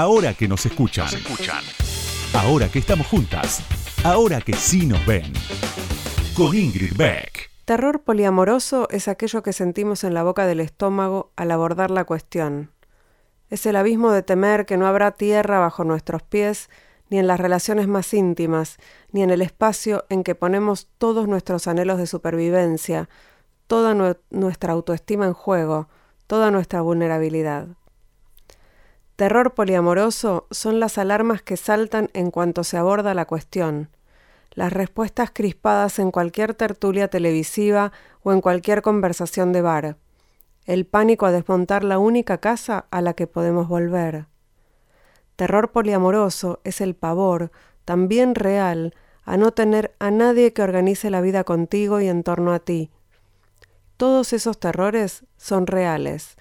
[0.00, 1.08] Ahora que nos escuchan.
[2.32, 3.64] Ahora que estamos juntas.
[4.04, 5.32] Ahora que sí nos ven.
[6.36, 7.50] Con Ingrid Beck.
[7.64, 12.70] Terror poliamoroso es aquello que sentimos en la boca del estómago al abordar la cuestión.
[13.50, 16.70] Es el abismo de temer que no habrá tierra bajo nuestros pies,
[17.10, 18.76] ni en las relaciones más íntimas,
[19.10, 23.08] ni en el espacio en que ponemos todos nuestros anhelos de supervivencia,
[23.66, 23.96] toda
[24.30, 25.88] nuestra autoestima en juego,
[26.28, 27.66] toda nuestra vulnerabilidad.
[29.18, 33.88] Terror poliamoroso son las alarmas que saltan en cuanto se aborda la cuestión,
[34.52, 37.90] las respuestas crispadas en cualquier tertulia televisiva
[38.22, 39.96] o en cualquier conversación de bar,
[40.66, 44.26] el pánico a desmontar la única casa a la que podemos volver.
[45.34, 47.50] Terror poliamoroso es el pavor,
[47.84, 52.52] también real, a no tener a nadie que organice la vida contigo y en torno
[52.52, 52.92] a ti.
[53.96, 56.36] Todos esos terrores son reales,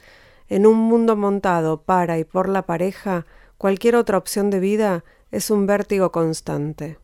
[0.50, 3.26] en un mundo montado para y por la pareja,
[3.58, 7.00] cualquier otra opción de vida es un vértigo constante.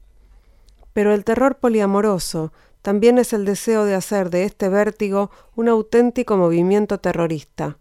[0.94, 6.38] Pero el terror poliamoroso también es el deseo de hacer de este vértigo un auténtico
[6.38, 7.78] movimiento terrorista,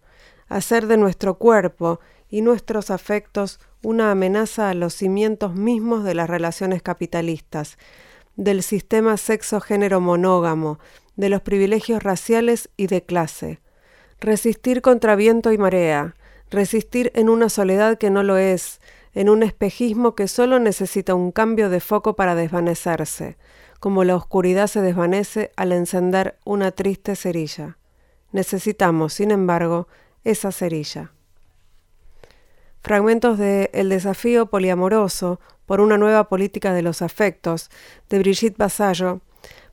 [0.48, 6.30] hacer de nuestro cuerpo y nuestros afectos una amenaza a los cimientos mismos de las
[6.30, 7.78] relaciones capitalistas,
[8.36, 10.78] del sistema sexo-género monógamo,
[11.16, 13.60] de los privilegios raciales y de clase,
[14.22, 16.14] Resistir contra viento y marea,
[16.48, 18.80] resistir en una soledad que no lo es,
[19.14, 23.36] en un espejismo que solo necesita un cambio de foco para desvanecerse,
[23.80, 27.78] como la oscuridad se desvanece al encender una triste cerilla.
[28.30, 29.88] Necesitamos, sin embargo,
[30.22, 31.10] esa cerilla.
[32.80, 37.70] Fragmentos de El desafío poliamoroso por una nueva política de los afectos,
[38.08, 39.20] de Brigitte Basallo,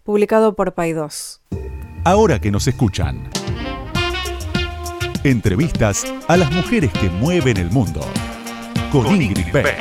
[0.01, 1.39] publicado por Paidós.
[2.03, 3.29] Ahora que nos escuchan.
[5.25, 7.99] Entrevistas a las mujeres que mueven el mundo.
[8.89, 9.77] Con, Ingrid Beck.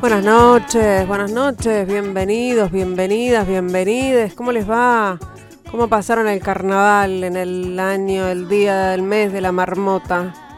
[0.00, 4.34] Buenas noches, buenas noches, bienvenidos, bienvenidas, bienvenides.
[4.34, 5.18] ¿Cómo les va?
[5.68, 10.49] ¿Cómo pasaron el carnaval en el año, el día, el mes de la marmota?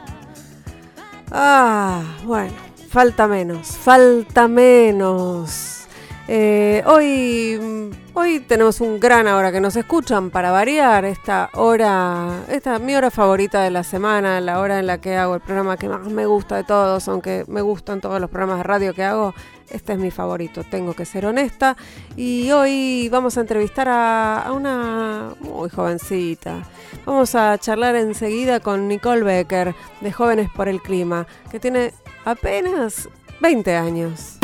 [1.35, 2.53] Ah, bueno,
[2.91, 5.82] falta menos, falta menos.
[6.29, 12.79] Eh, hoy, hoy tenemos un gran hora que nos escuchan para variar esta hora, esta
[12.79, 15.89] mi hora favorita de la semana, la hora en la que hago el programa que
[15.89, 19.35] más me gusta de todos, aunque me gustan todos los programas de radio que hago,
[19.69, 21.77] este es mi favorito, tengo que ser honesta.
[22.17, 26.63] Y hoy vamos a entrevistar a, a una muy jovencita.
[27.05, 31.93] Vamos a charlar enseguida con Nicole Becker, de Jóvenes por el Clima, que tiene
[32.25, 33.09] apenas
[33.41, 34.39] 20 años.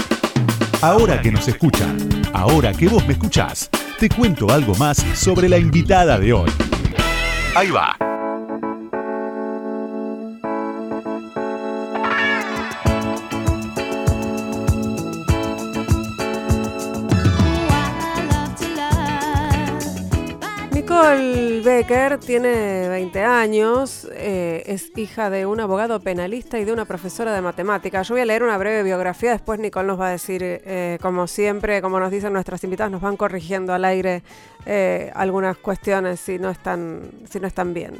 [0.80, 1.98] Ahora que nos escuchan,
[2.32, 3.68] ahora que vos me escuchás,
[3.98, 6.50] te cuento algo más sobre la invitada de hoy.
[7.56, 7.96] Ahí va.
[20.98, 26.86] Nicole Becker tiene 20 años, eh, es hija de un abogado penalista y de una
[26.86, 28.08] profesora de matemáticas.
[28.08, 31.28] Yo voy a leer una breve biografía, después Nicole nos va a decir, eh, como
[31.28, 34.24] siempre, como nos dicen nuestras invitadas, nos van corrigiendo al aire
[34.66, 37.94] eh, algunas cuestiones si no están, si no están bien.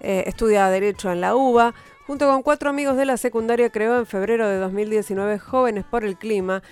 [0.00, 1.74] estudia Derecho en la UBA.
[2.06, 6.16] Junto con cuatro amigos de la secundaria creó en febrero de 2019 Jóvenes por el
[6.16, 6.62] Clima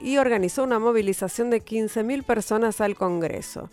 [0.00, 3.68] y organizó una movilización de 15.000 personas al Congreso.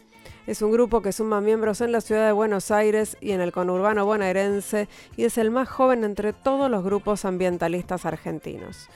[0.47, 3.51] Es un grupo que suma miembros en la ciudad de Buenos Aires y en el
[3.51, 8.88] conurbano bonaerense y es el más joven entre todos los grupos ambientalistas argentinos.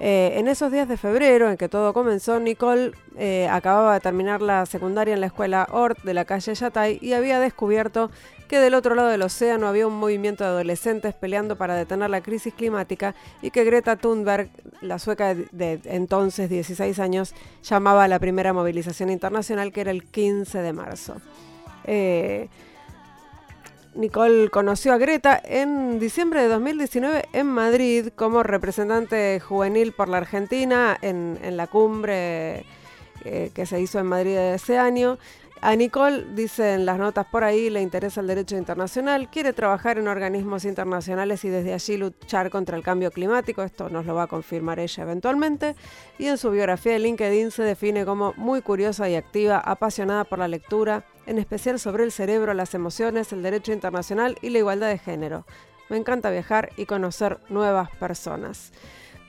[0.00, 4.42] Eh, en esos días de febrero en que todo comenzó, Nicole eh, acababa de terminar
[4.42, 8.10] la secundaria en la escuela Ort de la calle Yatay y había descubierto
[8.48, 12.22] que del otro lado del océano había un movimiento de adolescentes peleando para detener la
[12.22, 14.50] crisis climática y que Greta Thunberg,
[14.80, 20.04] la sueca de, entonces 16 años, llamaba a la primera movilización internacional que era el
[20.04, 21.16] 15 de marzo.
[21.84, 22.48] Eh,
[23.94, 30.18] Nicole conoció a Greta en diciembre de 2019 en Madrid como representante juvenil por la
[30.18, 32.64] Argentina en, la cumbre
[33.24, 35.18] eh, que se hizo en Madrid ese año.
[35.66, 40.08] A Nicole, dicen las notas por ahí, le interesa el derecho internacional, quiere trabajar en
[40.08, 44.26] organismos internacionales y desde allí luchar contra el cambio climático, esto nos lo va a
[44.26, 45.74] confirmar ella eventualmente,
[46.18, 50.38] y en su biografía de LinkedIn se define como muy curiosa y activa, apasionada por
[50.38, 54.88] la lectura, en especial sobre el cerebro, las emociones, el derecho internacional y la igualdad
[54.90, 55.46] de género.
[55.88, 58.70] Me encanta viajar y conocer nuevas personas.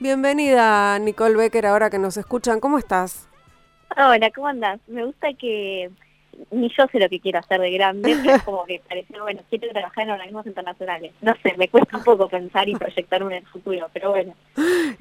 [0.00, 3.26] Bienvenida Nicole Becker, ahora que nos escuchan, ¿cómo estás?
[3.96, 4.80] Hola, ¿cómo andas?
[4.86, 5.90] Me gusta que
[6.50, 9.40] ni yo sé lo que quiero hacer de grande, pero es como que parece, bueno,
[9.48, 11.12] quiero trabajar en organismos internacionales.
[11.20, 14.34] No sé, me cuesta un poco pensar y proyectarme en el futuro, pero bueno.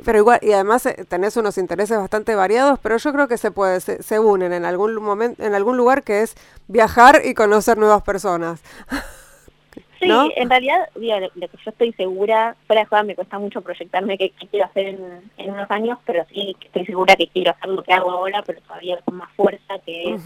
[0.04, 3.52] Pero igual, y además eh, tenés unos intereses bastante variados, pero yo creo que se
[3.52, 6.36] puede, se, unen en algún momento, en algún lugar que es
[6.68, 8.62] viajar y conocer nuevas personas.
[10.08, 14.18] Sí, en realidad, lo, que yo estoy segura, fuera de jugar me cuesta mucho proyectarme
[14.18, 17.94] qué, quiero hacer en, unos años, pero sí estoy segura que quiero hacer lo que
[17.94, 20.22] hago ahora, pero todavía con más fuerza, que es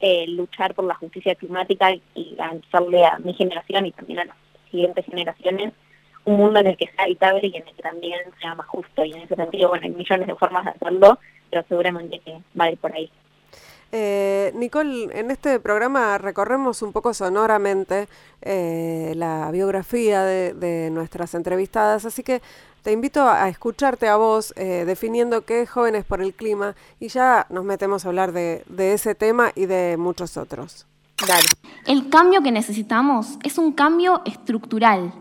[0.00, 4.36] eh, luchar por la justicia climática y garantizarle a mi generación y también a las
[4.70, 5.72] siguientes generaciones
[6.24, 9.04] un mundo en el que sea habitable y en el que también sea más justo.
[9.04, 11.18] Y en ese sentido, bueno, hay millones de formas de hacerlo,
[11.50, 13.10] pero seguramente que va a ir por ahí.
[13.92, 18.08] Eh, Nicole, en este programa recorremos un poco sonoramente
[18.40, 22.40] eh, la biografía de, nuestras entrevistadas, así que
[22.82, 27.08] te invito a escucharte a vos eh, definiendo qué es Jóvenes por el Clima y
[27.08, 30.86] ya nos metemos a hablar de, ese tema y de muchos otros.
[31.86, 35.12] El cambio que necesitamos es un cambio estructural,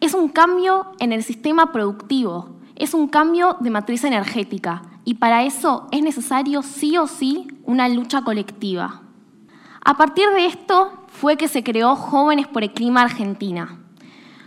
[0.00, 4.82] es un cambio en el sistema productivo, es un cambio de matriz energética.
[5.04, 9.02] Y para eso es necesario sí o sí una lucha colectiva.
[9.84, 13.78] A partir de esto fue que se creó Jóvenes por el Clima Argentina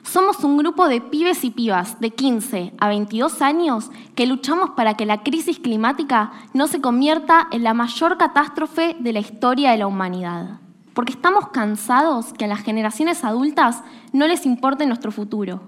[0.06, 4.94] somos un grupo de pibes y pibas de 15 a 22 años que luchamos para
[4.94, 9.77] que la crisis climática no se convierta en la mayor catástrofe de la historia de
[9.77, 10.59] la humanidad.
[10.94, 13.83] Porque estamos cansados que a las generaciones adultas
[14.13, 15.63] no les importe nuestro futuro.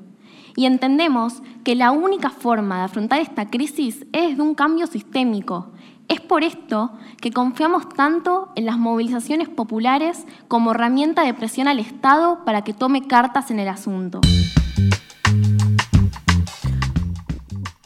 [0.55, 5.71] Y entendemos que la única forma de afrontar esta crisis es de un cambio sistémico
[6.07, 11.79] es por esto que confiamos tanto en las movilizaciones populares como herramienta de presión al
[11.79, 14.21] Estado para que tome cartas en el asunto.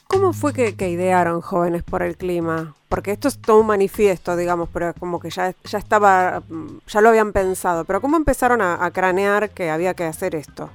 [0.07, 2.75] ¿Cómo fue que, idearon Jóvenes por el Clima?
[2.89, 6.43] Porque esto es todo un manifiesto, digamos, pero como que ya, ya estaba,
[6.87, 7.85] ya lo habían pensado.
[7.85, 10.69] Pero ¿cómo empezaron a, a cranear que había que hacer esto?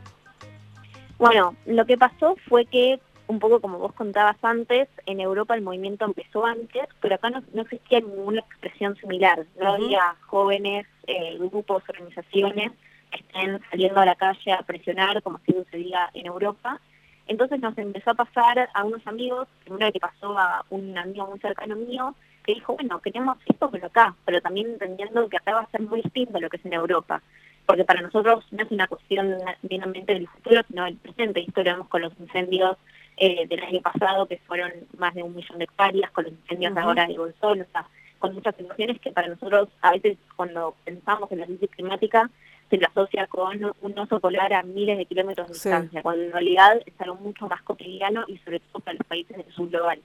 [1.18, 5.62] Bueno, lo que pasó fue que un poco como vos contabas antes, en Europa el
[5.62, 9.44] movimiento empezó antes, pero acá no, existía ninguna expresión similar.
[9.60, 12.72] No había jóvenes, eh, grupos, organizaciones
[13.10, 16.80] que estén saliendo a la calle a presionar, como si sucedía en Europa.
[17.26, 21.40] Entonces nos empezó a pasar a unos amigos, primero que pasó a un amigo muy
[21.40, 22.14] cercano mío,
[22.44, 25.82] que dijo, bueno, queremos esto, pero acá, pero también entendiendo que acá va a ser
[25.82, 27.20] muy distinto a lo que es en Europa
[27.66, 29.36] porque para nosotros no es una cuestión
[29.68, 31.40] meramente del futuro, sino del presente.
[31.40, 32.76] Esto lo vemos con los incendios
[33.16, 36.76] eh, del año pasado, que fueron más de un millón de hectáreas, con los incendios
[36.76, 37.86] ahora de Bolsón, o sea,
[38.18, 42.30] con muchas situaciones que para nosotros a veces cuando pensamos en la crisis climática
[42.70, 46.32] se lo asocia con un oso polar a miles de kilómetros de distancia, cuando en
[46.32, 50.00] realidad es algo mucho más cotidiano y sobre todo para los países del sur global.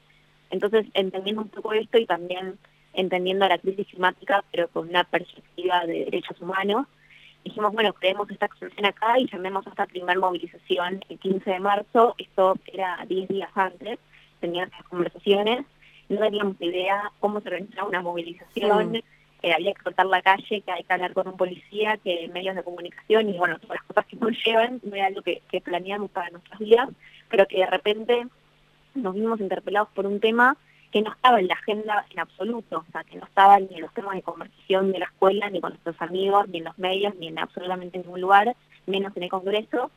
[0.51, 2.59] Entonces, entendiendo un poco esto y también
[2.93, 6.87] entendiendo la crisis climática, pero con una perspectiva de derechos humanos,
[7.43, 11.59] dijimos, bueno, creemos esta expresión acá y llamemos a esta primera movilización el 15 de
[11.59, 13.99] marzo, esto era 10 días antes,
[14.39, 15.65] teníamos estas conversaciones,
[16.09, 19.01] no teníamos idea cómo se organizaba una movilización,
[19.43, 22.55] eh, había que cortar la calle, que hay que hablar con un policía, que medios
[22.55, 25.61] de comunicación y bueno, todas las cosas que nos llevan, no era algo que, que
[25.61, 26.89] planeamos para nuestras vidas,
[27.29, 28.27] pero que de repente
[28.93, 30.57] nos vimos interpelados por un tema
[30.91, 33.81] que no estaba en la agenda en absoluto, o sea, que no estaba ni en
[33.81, 37.15] los temas de conversación de la escuela, ni con nuestros amigos, ni en los medios,
[37.15, 38.55] ni en absolutamente ningún lugar,
[38.85, 39.89] menos en el Congreso.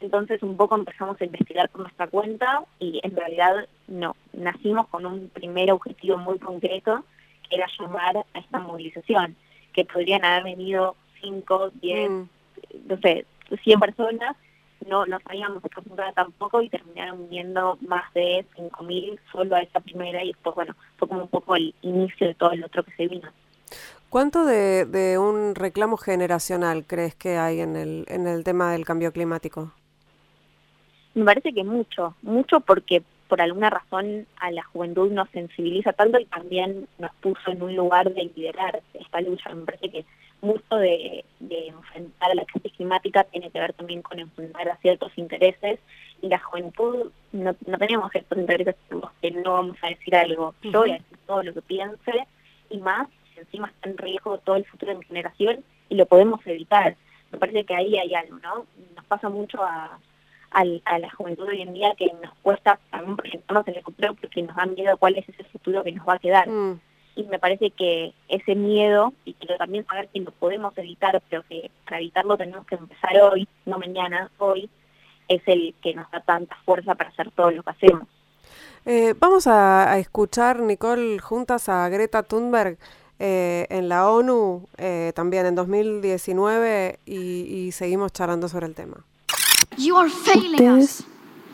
[0.00, 5.04] Entonces un poco empezamos a investigar por nuestra cuenta y en realidad no, nacimos con
[5.04, 7.04] un primer objetivo muy concreto,
[7.48, 9.36] que era llamar a esta movilización,
[9.72, 12.28] que podrían haber venido 5, 10, mm.
[12.86, 13.26] no sé,
[13.62, 14.36] 100 personas,
[14.86, 15.70] no, no sabíamos de
[16.14, 21.08] tampoco y terminaron viendo más de 5.000 solo a esa primera y después, bueno, fue
[21.08, 23.28] como un poco el inicio de todo el otro que se vino.
[24.08, 28.86] ¿Cuánto de, de un reclamo generacional crees que hay en el, en el tema del
[28.86, 29.72] cambio climático?
[31.14, 36.18] Me parece que mucho, mucho porque por alguna razón a la juventud nos sensibiliza tanto
[36.18, 39.54] y también nos puso en un lugar de liderar esta lucha.
[39.54, 40.04] Me parece que
[40.40, 45.12] mucho de, enfrentar a la crisis climática tiene que ver también con enfrentar a ciertos
[45.16, 45.80] intereses
[46.22, 50.14] y la juventud no, no tenemos ciertos intereses por los que no vamos a decir
[50.14, 50.54] algo.
[50.62, 52.26] Yo voy a decir todo lo que piense
[52.70, 56.44] y más encima está en riesgo todo el futuro de mi generación y lo podemos
[56.46, 56.96] evitar.
[57.30, 58.66] Me parece que ahí hay algo, ¿no?
[58.96, 59.98] Nos pasa mucho a,
[60.50, 64.42] a, la juventud hoy en día que nos cuesta también proyectarnos en el futuro porque
[64.42, 66.48] nos da miedo cuál es ese futuro que nos va a quedar.
[66.48, 66.80] Mm
[67.18, 71.42] y me parece que ese miedo, y quiero también saber que lo podemos evitar, pero
[71.48, 74.70] que para evitarlo tenemos que empezar hoy, no mañana, hoy,
[75.26, 78.06] es el que nos da tanta fuerza para hacer todo lo que hacemos.
[78.86, 82.78] Eh, vamos a, escuchar, Nicole, juntas a Greta Thunberg
[83.18, 89.04] eh, en la ONU, eh, también en 2019, y, seguimos charlando sobre el tema.
[89.76, 91.04] Ustedes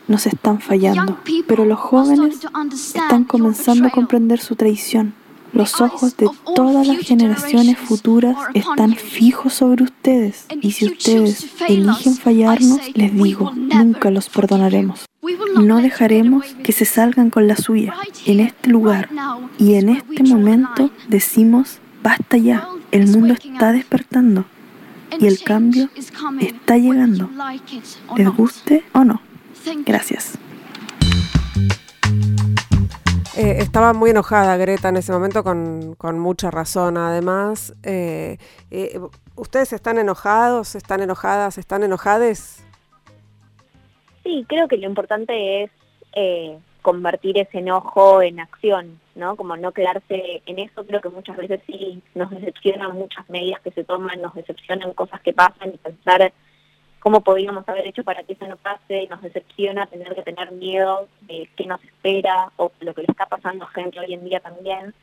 [0.09, 1.17] nos están fallando,
[1.49, 2.45] pero los jóvenes
[2.75, 5.24] están comenzando a comprender su traición.
[5.55, 12.17] Los ojos de todas las generaciones futuras están fijos sobre ustedes y si ustedes eligen
[12.17, 15.07] fallarnos, les digo, nunca los perdonaremos.
[15.63, 17.95] No dejaremos que se salgan con la suya.
[18.27, 19.09] En este lugar.
[19.59, 24.45] y en este momento decimos, basta ya, el mundo está despertando
[25.21, 25.89] y el cambio
[26.41, 27.31] está llegando,
[28.17, 29.21] les guste o no.
[29.87, 30.39] Gracias.
[33.37, 36.97] Eh, estaba muy enojada Greta en ese momento con, mucha razón.
[36.97, 38.39] Además, eh,
[38.71, 39.01] eh,
[39.35, 40.77] ¿ustedes están enojados?
[40.77, 41.59] ¿Están enojadas?
[41.59, 42.65] ¿Están enojades?
[44.23, 45.71] Sí, creo que lo importante es
[46.81, 49.35] convertir ese enojo en acción, ¿no?
[49.35, 50.87] Como no quedarse en eso.
[50.87, 55.21] Creo que muchas veces sí nos decepcionan muchas medidas que se toman, nos decepcionan cosas
[55.23, 56.33] que pasan y pensar
[57.05, 61.07] cómo podríamos haber hecho para que eso no pase, nos decepciona tener que tener miedo
[61.21, 64.41] de qué nos espera o lo que le está pasando a gente hoy en día
[64.41, 64.95] también,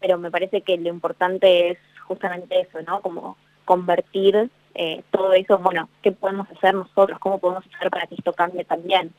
[0.00, 3.00] pero me parece que lo importante es justamente eso, ¿no?
[3.00, 7.18] Como convertir eh, todo eso, bueno, ¿qué podemos hacer nosotros?
[7.18, 9.12] ¿Cómo podemos hacer para que esto cambie también?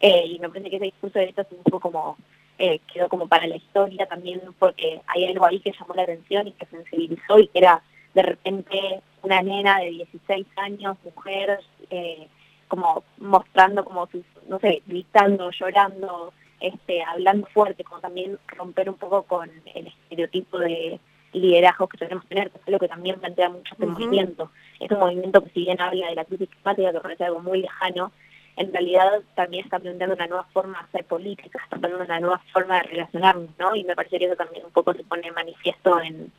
[0.00, 2.16] Eh, y me parece que ese discurso de esto es un poco como,
[2.58, 6.48] eh, quedó como para la historia también, porque hay algo ahí que llamó la atención
[6.48, 7.80] y que sensibilizó y que era
[8.14, 11.60] de repente una nena de 16 años, mujer,
[11.90, 12.28] eh,
[12.68, 18.96] como mostrando como sus, no sé, gritando, llorando, este, hablando fuerte, como también romper un
[18.96, 21.00] poco con el estereotipo de
[21.32, 24.50] liderazgo que tenemos que tener, que es algo que también plantea mucho este movimiento.
[24.80, 27.62] Es un movimiento que si bien habla de la crisis climática, que parece algo muy
[27.62, 28.12] lejano,
[28.56, 32.42] en realidad también está planteando una nueva forma de hacer política, está planteando una nueva
[32.52, 33.76] forma de relacionarnos, ¿no?
[33.76, 36.32] Y me parece que eso también un poco se pone manifiesto en,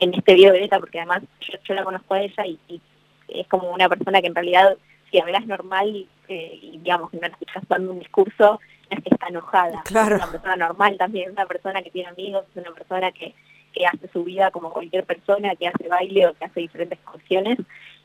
[0.00, 2.80] en este video de Greta, porque además yo, la conozco a ella y,
[3.28, 4.76] es como una persona que en realidad,
[5.10, 9.02] si hablas normal y, eh, y digamos que no la escuchas dando un discurso, es
[9.02, 9.82] que está enojada.
[9.84, 10.16] Claro.
[10.16, 13.34] Es una persona normal también, es una persona que tiene amigos, es una persona que,
[13.74, 17.58] que hace su vida como cualquier persona, que hace baile o que hace diferentes cuestiones.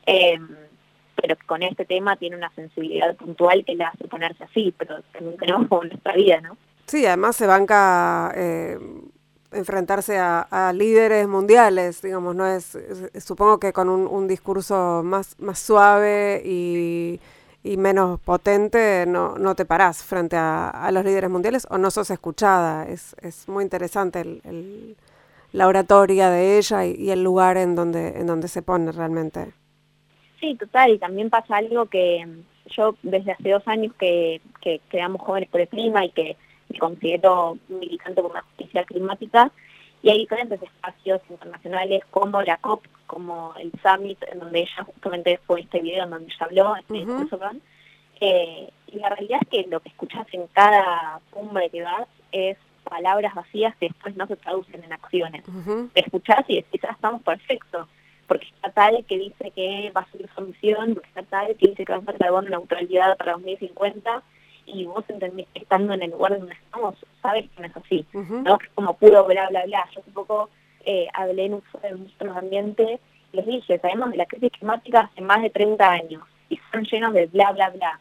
[0.06, 0.38] Eh,
[1.16, 5.38] pero con este tema tiene una sensibilidad puntual que le hace ponerse así, pero también
[5.38, 6.58] tenemos como nuestra vida, ¿no?
[6.86, 8.78] Sí, además se banca eh,
[9.54, 12.78] enfrentarse a, líderes mundiales, digamos, no es,
[13.24, 17.20] supongo que con un, discurso más, más suave y,
[17.78, 22.86] menos potente no, no te parás frente a, los líderes mundiales o no sos escuchada.
[22.86, 24.96] Es, es muy interesante el,
[25.54, 29.52] la oratoria de ella y, el lugar en donde, en donde se pone realmente.
[30.40, 32.26] Sí, total, y también pasa algo que
[32.66, 36.36] yo desde hace dos años que, que creamos Jóvenes por el Clima y que
[36.74, 39.50] me considero militante por la justicia climática,
[40.02, 45.40] y hay diferentes espacios internacionales como la COP, como el Summit, en donde ella justamente
[45.46, 47.06] fue este video en donde ella habló, este
[48.20, 52.56] eh, y la realidad es que lo que escuchas en cada cumbre que vas es
[52.84, 55.42] palabras vacías que después no se traducen en acciones.
[55.94, 57.88] Te escuchás y decís, ah, estamos perfectos,
[58.28, 61.68] porque está tal que dice que va a subir su misión, porque está tal que
[61.68, 64.22] dice que va a ser carbono neutralidad para 2050,
[64.66, 68.06] y vos entendés que estando en el lugar donde estamos, sabes que no es así,
[68.12, 68.58] ¿no?
[68.58, 69.88] Que es como puro bla, bla, bla.
[69.92, 70.50] Yo hace poco
[70.84, 71.62] eh, hablé en un
[72.00, 73.00] nuestros ambientes,
[73.32, 77.12] les dije, sabemos de la crisis climática hace más de 30 años y son llenos
[77.12, 78.00] de bla, bla, bla.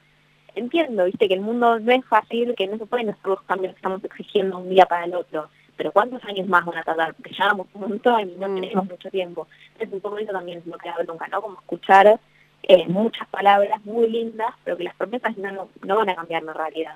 [0.56, 3.74] Entiendo, viste, que el mundo no es fácil, que no se pueden hacer los cambios
[3.74, 7.16] que estamos exigiendo un día para el otro, pero ¿cuántos años más van a tardar?
[7.16, 8.56] Porque ya vamos un montón y no mm.
[8.56, 9.48] tenemos mucho tiempo.
[9.74, 11.42] Entonces un poco eso también es lo que hablo nunca, ¿no?
[11.42, 12.20] Como escuchar
[12.64, 16.54] eh, muchas palabras muy lindas, pero que las promesas no, no, van a cambiar la
[16.54, 16.96] realidad.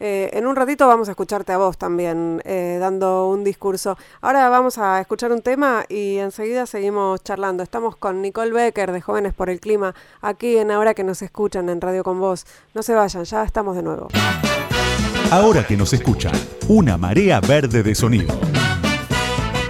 [0.00, 3.96] Eh, en un ratito vamos a escucharte a vos también, eh, dando un discurso.
[4.20, 7.62] Ahora vamos a escuchar un tema y enseguida seguimos charlando.
[7.62, 11.68] Estamos con Nicole Becker de Jóvenes por el Clima, aquí en Ahora que nos escuchan
[11.68, 12.44] en Radio con Vos.
[12.74, 14.08] No se vayan, ya estamos de nuevo.
[15.30, 16.32] Ahora que nos escuchan,
[16.68, 18.34] una marea verde de sonido.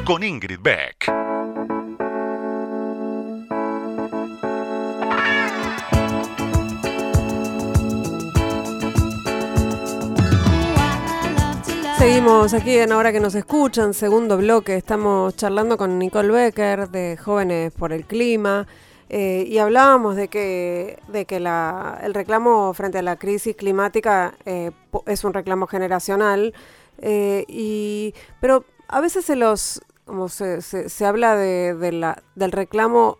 [0.06, 1.21] Con Ingrid Beck.
[12.02, 14.74] Seguimos aquí en Ahora que nos escuchan, segundo bloque.
[14.74, 18.66] Estamos charlando con Nicole Becker de Jóvenes por el Clima
[19.08, 24.34] eh, y hablábamos de que, de que la, el reclamo frente a la crisis climática
[24.46, 24.72] eh,
[25.06, 26.54] es un reclamo generacional,
[26.98, 31.72] eh, y, pero a veces se los como se, se, habla de,
[32.34, 33.18] del reclamo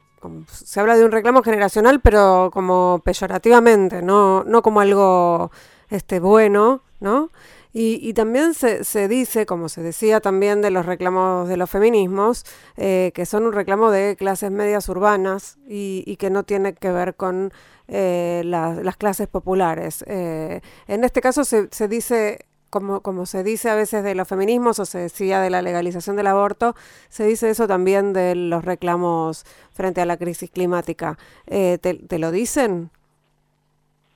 [0.48, 5.52] se habla de un reclamo generacional, pero como peyorativamente, no, no como algo
[5.88, 7.30] este, bueno, ¿no?
[7.75, 12.45] Y, también se, se, dice, como se decía también de los reclamos de los feminismos,
[12.76, 17.14] eh, que son un reclamo de clases medias urbanas y, que no tiene que ver
[17.14, 17.50] con
[17.88, 20.05] eh, las clases populares.
[20.07, 24.29] Eh, en este caso se, se dice como, como se dice a veces de los
[24.29, 26.75] feminismos o se decía de la legalización del aborto,
[27.09, 31.19] se dice eso también de los reclamos frente a la crisis climática.
[31.47, 32.91] ¿te, ¿Te lo dicen?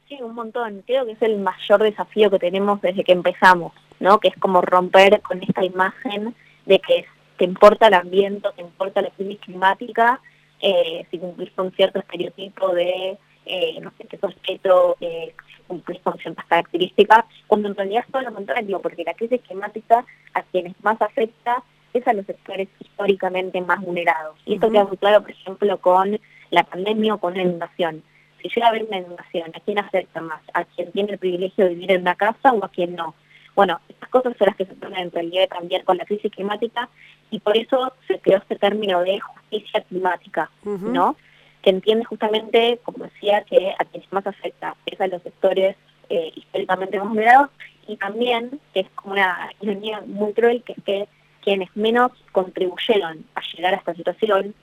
[0.09, 0.85] Sí, un montón.
[0.87, 4.21] Creo que es el mayor desafío que tenemos desde que empezamos, ¿no?
[4.21, 6.35] Que es como romper con esta imagen
[6.65, 10.21] de que te importa el ambiente, te importa la crisis climática,
[10.61, 15.63] eh, si cumplís con cierto estereotipo de, eh, no sé, que sos cheto, eh, si
[15.67, 20.05] cumplís con ciertas características, cuando en realidad es todo lo contrario, porque la crisis climática
[20.35, 24.39] a quienes más afecta es a los sectores históricamente más vulnerados.
[24.47, 26.21] Y esto queda muy claro, por ejemplo, con
[26.51, 28.05] la pandemia o con la inundación
[28.49, 30.41] si llega a haber una inundación, ¿a quién afecta más?
[30.55, 33.15] ¿A quien tiene el privilegio de vivir en una casa o a quien no?
[33.55, 36.31] Bueno, estas cosas son las que se ponen en realidad de cambiar con la crisis
[36.31, 36.89] climática
[37.31, 41.17] y por eso se creó este término de justicia climática, ¿no?
[41.63, 45.75] Que entiende justamente, como decía, que a quienes más afecta es a los sectores
[46.11, 47.51] eh, históricamente más vulnerados
[47.89, 51.09] y también, que es como una ironía muy cruel, que es que
[51.41, 54.55] quienes menos contribuyeron a llegar a esta situación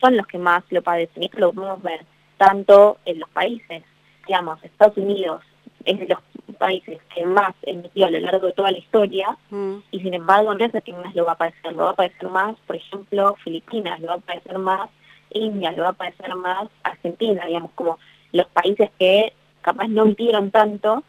[0.00, 1.22] son los que más lo padecen.
[1.22, 2.04] Y esto lo podemos ver
[2.36, 3.82] tanto en los países,
[4.26, 5.42] digamos, Estados Unidos
[5.84, 6.18] es de los
[6.58, 9.76] países que más emitió a lo largo de toda la historia mm.
[9.90, 11.96] y sin embargo no es el que más lo va a padecer, lo va a
[11.96, 14.90] padecer más, por ejemplo, Filipinas, lo va a padecer más
[15.30, 17.98] India, lo va a padecer más Argentina, digamos, como
[18.32, 21.02] los países que capaz no emitieron tanto,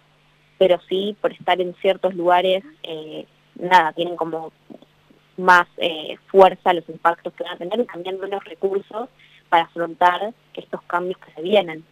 [0.57, 3.25] pero sí por estar en ciertos lugares, eh,
[3.55, 4.51] nada, tienen como
[5.37, 9.09] más eh, fuerza los impactos que van a tener y también menos recursos
[9.53, 11.85] para afrontar estos cambios que se vienen.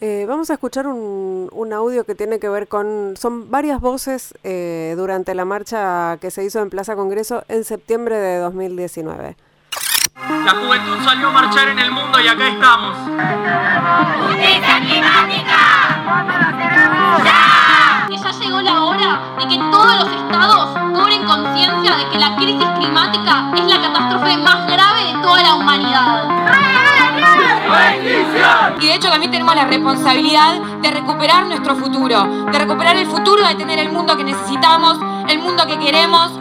[0.00, 4.32] Eh, vamos a escuchar un, un, audio que tiene que ver con, son varias voces
[4.44, 9.34] eh, durante la marcha que se hizo en Plaza Congreso en septiembre de 2019.
[10.14, 12.96] La juventud salió a marchar en el mundo y acá estamos.
[14.28, 15.58] ¡Justicia climática!
[17.24, 18.06] ¡Ya!
[18.06, 22.36] Que ya llegó la hora de que todos los estados cobren conciencia de que la
[22.36, 26.24] crisis climática es la catástrofe más grave toda la humanidad.
[28.80, 33.46] Y de hecho también tenemos la responsabilidad de recuperar nuestro futuro, de recuperar el futuro,
[33.46, 36.32] de tener el mundo que necesitamos, el mundo que queremos.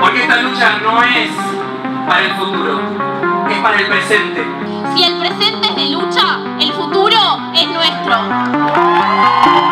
[0.00, 1.30] Porque esta lucha no es
[2.06, 2.80] para el futuro,
[3.50, 4.46] es para el presente.
[4.96, 7.18] Si el presente es de lucha, el futuro
[7.54, 9.67] es nuestro.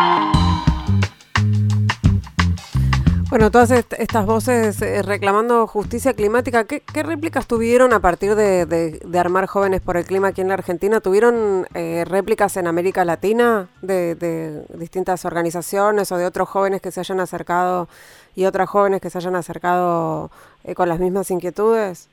[3.29, 9.47] Bueno, todas estas voces eh, reclamando justicia climática, ¿qué, réplicas tuvieron a partir de, armar
[9.47, 11.01] jóvenes por el clima aquí en la Argentina?
[11.01, 17.01] ¿Tuvieron eh, réplicas en América Latina de, distintas organizaciones o de otros jóvenes que se
[17.01, 17.89] hayan acercado
[18.33, 20.31] y otras jóvenes que se hayan acercado
[20.63, 22.07] eh, con las mismas inquietudes?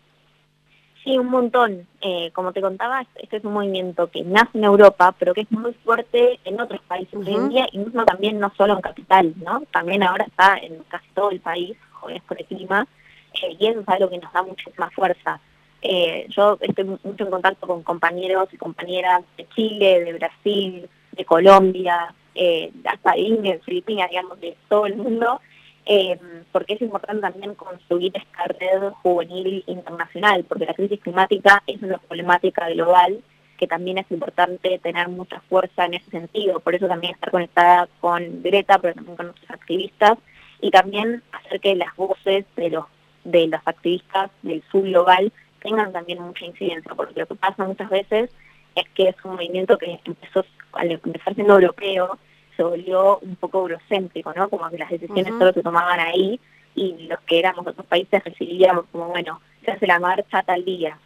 [1.04, 1.86] Sí, un montón.
[2.00, 5.52] Eh, como te contaba, este es un movimiento que nace en Europa, pero que es
[5.52, 9.34] muy fuerte en otros países hoy en día, y mismo también no solo en capital,
[9.36, 9.62] ¿no?
[9.70, 12.86] También ahora está en casi todo el país, jóvenes por el clima,
[13.34, 15.40] eh, y eso es algo que nos da muchísima fuerza.
[15.82, 21.24] Eh, yo estoy mucho en contacto con compañeros y compañeras de Chile, de Brasil, de
[21.26, 22.14] Colombia,
[22.86, 25.40] hasta de India, de Filipinas, digamos, de todo el mundo,
[25.87, 26.18] eh,
[26.53, 31.99] porque es importante también construir esta red juvenil internacional, porque la crisis climática es una
[31.99, 33.23] problemática global
[33.59, 37.88] que también es importante tener mucha fuerza en ese sentido, por eso también estar conectada
[38.01, 40.18] con Greta, pero también con otros activistas,
[40.61, 42.87] y también hacer que las voces de los,
[43.25, 47.90] de los activistas del sur global tengan también mucha incidencia, porque lo que pasa muchas
[47.90, 48.31] veces
[48.75, 52.18] es que es un movimiento que empezó, al empezar siendo europeo,
[52.56, 54.48] se volvió un poco eurocéntrico, ¿no?
[54.48, 56.40] Como que las decisiones solo se tomaban ahí
[56.74, 60.64] y los que éramos de otros países recibíamos como, bueno, se hace la marcha tal
[60.64, 60.98] día.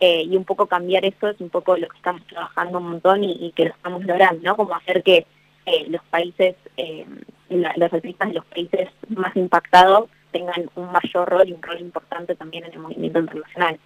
[0.00, 3.22] Eh, y un poco cambiar eso es un poco lo que estamos trabajando un montón
[3.24, 4.56] y, que lo estamos logrando, ¿no?
[4.56, 5.26] Como hacer que
[5.66, 7.06] eh, los países, eh,
[7.48, 12.34] los artistas de los países más impactados tengan un mayor rol y un rol importante
[12.34, 13.78] también en el movimiento internacional.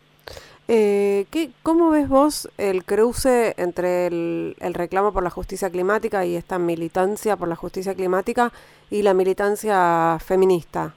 [0.71, 6.37] Eh, ¿qué, ¿Cómo ves vos el cruce entre el, reclamo por la justicia climática y
[6.37, 8.53] esta militancia por la justicia climática
[8.91, 10.95] y la militancia feminista?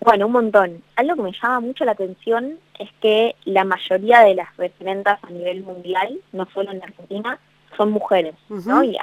[0.00, 0.82] Bueno, un montón.
[0.96, 5.30] Algo que me llama mucho la atención es que la mayoría de las referentas a
[5.30, 7.38] nivel mundial, no solo en Argentina,
[7.76, 8.82] son mujeres, ¿no?
[8.82, 8.96] Y,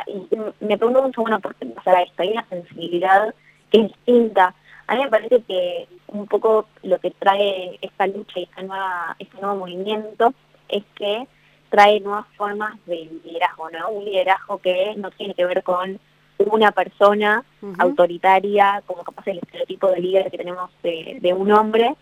[0.59, 2.21] me pregunto mucho, bueno, ¿por qué pasa esto?
[2.21, 3.33] Hay una sensibilidad
[3.71, 4.53] que es distinta
[4.87, 9.15] a mí me parece que un poco lo que trae esta lucha y esta nueva,
[9.19, 10.33] este nuevo movimiento
[10.69, 11.27] es que
[11.69, 13.89] trae nuevas formas de liderazgo, ¿no?
[13.89, 15.99] Un liderazgo que no tiene que ver con
[16.37, 17.43] una persona
[17.79, 21.95] autoritaria, como capaz el estereotipo de líder que tenemos de, un hombre,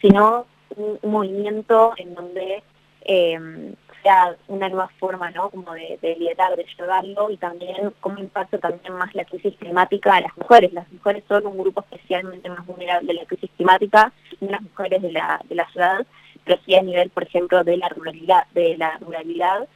[0.00, 2.62] sino un, movimiento en donde
[3.02, 3.74] eh,
[4.48, 5.50] una nueva forma, ¿no?
[5.50, 10.20] Como de, liderar, de llevarlo y también cómo impacta también más la crisis climática a
[10.20, 10.72] las mujeres.
[10.72, 15.12] Las mujeres son un grupo especialmente más vulnerable de la crisis climática, las mujeres de
[15.12, 16.06] la, de la ciudad,
[16.44, 19.68] pero sí a nivel, por ejemplo, de la ruralidad, de la ruralidad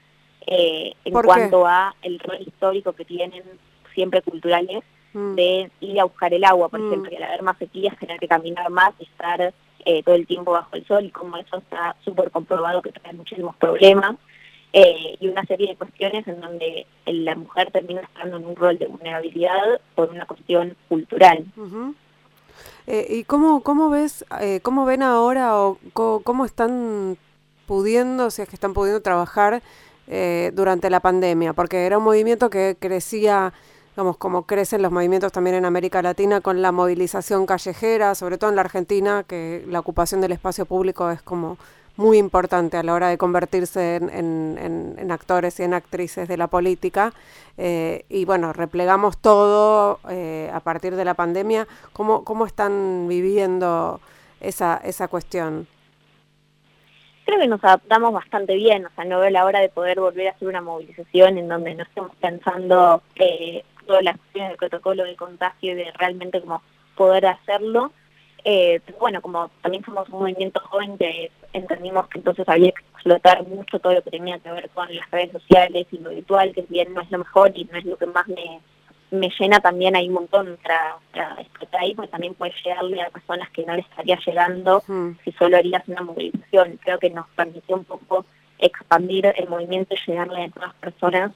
[0.46, 3.42] eh, en cuanto a el rol histórico que tienen
[3.94, 5.34] siempre culturales mm.
[5.34, 6.86] de ir a buscar el agua, por mm.
[6.86, 9.52] ejemplo, y al haber más sequías tener que caminar más y estar
[9.84, 13.12] eh, todo el tiempo bajo el sol y como eso está súper comprobado que trae
[13.12, 14.16] muchísimos problemas
[14.72, 18.78] eh, y una serie de cuestiones en donde la mujer termina estando en un rol
[18.78, 21.44] de vulnerabilidad por una cuestión cultural.
[22.86, 24.24] Eh, ¿Y cómo, cómo ves,
[24.62, 27.16] cómo ven ahora o cómo, están
[27.66, 29.62] pudiendo, si es que están pudiendo trabajar
[30.52, 31.52] durante la pandemia?
[31.52, 33.52] Porque era un movimiento que crecía
[33.92, 38.50] digamos, como crecen los movimientos también en América Latina con la movilización callejera, sobre todo
[38.50, 41.58] en la Argentina, que la ocupación del espacio público es como
[41.96, 47.12] muy importante a la hora de convertirse en, actores y en actrices de la política.
[47.58, 51.66] Eh, y bueno, replegamos todo eh, a partir de la pandemia.
[51.92, 54.00] ¿Cómo, cómo están viviendo
[54.40, 55.66] esa, esa cuestión?
[57.26, 60.28] Creo que nos adaptamos bastante bien, o sea, no veo la hora de poder volver
[60.28, 65.02] a hacer una movilización en donde no estemos pensando eh, todas las cuestiones del protocolo
[65.02, 66.62] de contagio y de realmente como
[66.94, 67.90] poder hacerlo.
[68.44, 73.44] Eh, bueno, como también somos un movimiento joven que entendimos que entonces había que explotar
[73.48, 76.62] mucho todo lo que tenía que ver con las redes sociales y lo virtual, que
[76.62, 78.60] si bien no es lo mejor y no es lo que más me,
[79.10, 83.50] me llena, también hay un montón para, explotar ahí, porque también puede llegarle a personas
[83.50, 84.84] que no le estaría llegando
[85.24, 86.78] si solo harías una movilización.
[86.84, 88.24] Creo que nos permitió un poco
[88.60, 91.32] expandir el movimiento y llegarle a nuevas personas,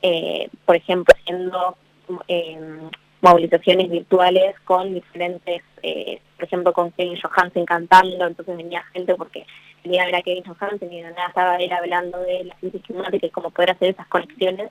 [0.00, 1.76] eh, por ejemplo, haciendo
[3.20, 9.46] movilizaciones virtuales con diferentes, eh, por ejemplo, con Kevin Johansen cantando, entonces venía gente porque
[9.84, 12.82] venía a ver a Kevin Johansen y de nada estaba él hablando de la crisis
[12.82, 14.70] climática y cómo poder hacer esas conexiones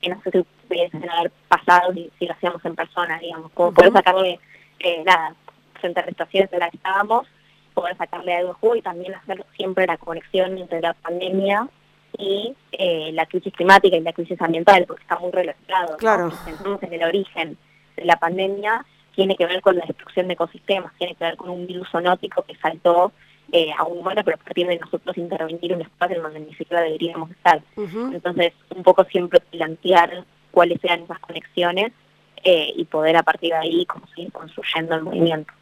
[0.00, 3.72] que no sé si pudiesen haber pasado si, si lo hacíamos en persona, digamos, como
[3.72, 4.38] poder sacarle,
[4.80, 5.34] eh, nada,
[5.80, 7.26] frente a la situación en la que estábamos,
[7.72, 11.68] poder sacarle algo de juego y también hacer siempre la conexión entre la pandemia
[12.18, 15.96] y eh, la crisis climática y la crisis ambiental, porque está muy relacionado.
[15.96, 16.32] Claro.
[16.64, 16.78] ¿no?
[16.80, 17.56] en el origen
[17.96, 21.50] de la pandemia, tiene que ver con la destrucción de ecosistemas, tiene que ver con
[21.50, 23.12] un virus zoonótico que saltó
[23.52, 26.40] eh, a un humano, pero a partir de nosotros intervenir en un espacio en donde
[26.40, 27.62] ni siquiera deberíamos estar.
[27.76, 31.92] Entonces, un poco siempre plantear cuáles sean esas conexiones
[32.42, 35.52] eh, y poder a partir de ahí como seguir construyendo el movimiento.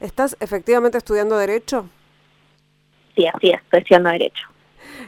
[0.00, 1.86] ¿Estás efectivamente estudiando Derecho?
[3.14, 4.49] Sí, así es, estoy estudiando Derecho.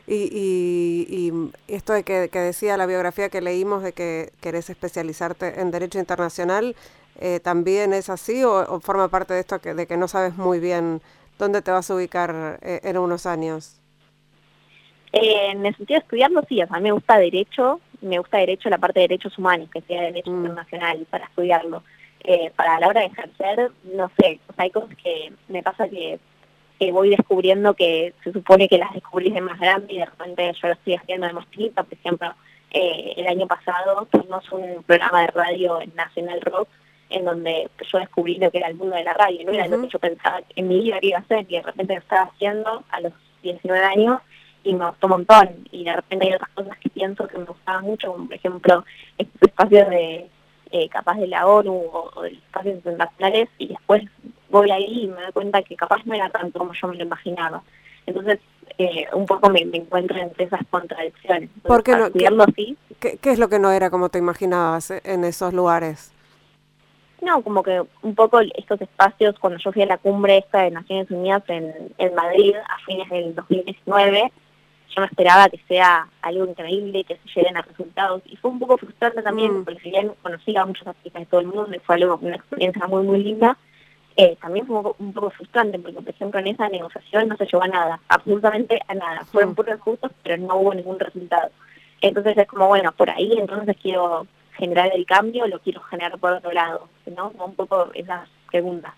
[0.06, 1.32] Y,
[1.68, 6.74] esto de que, decía la biografía que leímos de que querés especializarte en Derecho Internacional,
[7.20, 10.60] eh, ¿también es así o, forma parte de esto que, de que no sabes muy
[10.60, 11.00] bien
[11.38, 13.80] dónde te vas a ubicar eh, en unos años?
[15.12, 18.18] Eh, en el sentido de estudiarlo, sí, o sea, a mí me gusta Derecho, me
[18.18, 20.36] gusta Derecho, la parte de Derechos Humanos, que sea Derecho mm.
[20.36, 21.82] Internacional, para estudiarlo.
[22.56, 26.18] para la hora de ejercer, no sé, hay cosas que me pasa que
[26.90, 30.68] voy descubriendo que se supone que las descubrís de más grande y de repente yo
[30.68, 31.82] lo estoy haciendo de más chiquita.
[31.82, 32.34] Por ejemplo,
[32.70, 36.68] eh, el año pasado tuvimos un programa de radio en Nacional Rock
[37.10, 39.82] en donde yo descubrí lo que era el mundo de la radio, no era lo
[39.82, 42.22] que yo pensaba que en mi vida iba a hacer y de repente lo estaba
[42.22, 44.20] haciendo a los 19 años
[44.64, 45.50] y me gustó un montón.
[45.70, 48.84] Y de repente hay otras cosas que pienso que me gustaban mucho, como por ejemplo
[49.18, 50.26] estos espacios de
[50.70, 54.02] eh, capaz de la ONU o, de los espacios internacionales y después
[54.52, 57.04] voy ahí y me doy cuenta que capaz no era tanto como yo me lo
[57.04, 57.62] imaginaba.
[58.06, 58.38] Entonces,
[58.78, 61.50] eh, un poco me, encuentro entre esas contradicciones.
[61.62, 62.10] ¿Por qué no?
[63.00, 66.12] ¿Qué, es lo que no era como te imaginabas en esos lugares?
[67.20, 70.72] No, como que un poco estos espacios, cuando yo fui a la cumbre esta de
[70.72, 74.32] Naciones Unidas en, en Madrid a fines del 2019,
[74.94, 78.22] yo me esperaba que sea algo increíble, que se lleguen a resultados.
[78.26, 79.64] Y fue un poco frustrante también, mm.
[79.64, 82.36] porque si bien conocía a muchos artistas de todo el mundo y fue algo, una
[82.36, 83.56] experiencia muy, muy linda,
[84.16, 87.62] eh, también fue un poco, frustrante, porque por ejemplo en esa negociación no se llegó
[87.62, 89.24] a nada, absolutamente a nada.
[89.26, 89.54] Fueron mm.
[89.54, 91.50] puros justos, pero no hubo ningún resultado.
[92.00, 96.32] Entonces es como, bueno, por ahí entonces quiero generar el cambio, lo quiero generar por
[96.32, 97.32] otro lado, ¿no?
[97.44, 98.92] Un poco esas preguntas.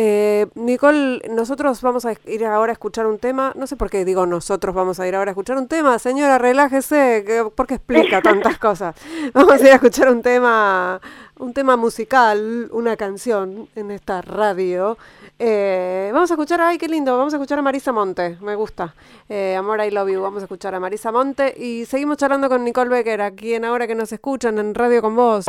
[0.00, 3.52] Eh, Nicole, nosotros vamos a ir ahora a escuchar un tema.
[3.56, 5.98] No sé por qué digo nosotros vamos a ir ahora a escuchar un tema.
[5.98, 7.24] Señora, relájese,
[7.56, 8.94] porque explica tantas cosas.
[9.34, 11.00] Vamos a ir a escuchar un tema,
[11.40, 14.96] un tema musical, una canción en esta radio.
[15.36, 18.94] Eh, vamos a escuchar, ay, qué lindo, vamos a escuchar a Marisa Monte, me gusta.
[19.28, 22.62] Eh, Amor, I love you, vamos a escuchar a Marisa Monte y seguimos charlando con
[22.62, 25.46] Nicole Becker, aquí en Ahora que nos escuchan en Radio con Vos.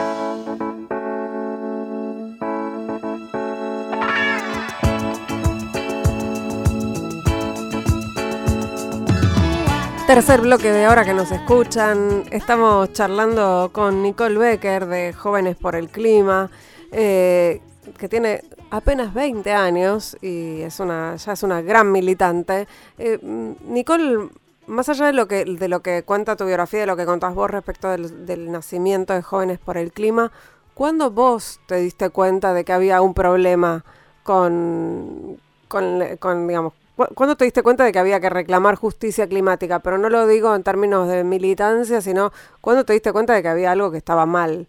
[10.09, 12.23] Tercer bloque de ahora que nos escuchan.
[12.31, 16.49] Estamos charlando con Nicole Becker de Jóvenes por el Clima,
[16.91, 17.61] eh,
[17.95, 22.67] que tiene apenas 20 años y es una, ya es una gran militante.
[22.97, 23.19] Eh,
[23.67, 24.29] Nicole,
[24.65, 27.35] más allá de lo, que, de lo que cuenta tu biografía, de lo que contás
[27.35, 30.31] vos respecto del, nacimiento de Jóvenes por el Clima,
[30.73, 33.85] ¿cuándo vos te diste cuenta de que había un problema
[34.23, 36.73] con, con, con digamos,
[37.07, 39.79] ¿Cuándo te diste cuenta de que había que reclamar justicia climática?
[39.79, 43.47] Pero no lo digo en términos de militancia, sino ¿cuándo te diste cuenta de que
[43.47, 44.67] había algo que estaba mal?